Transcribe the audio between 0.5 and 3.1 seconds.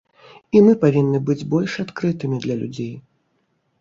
І мы павінны быць больш адкрытымі для людзей.